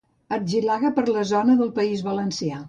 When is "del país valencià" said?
1.61-2.59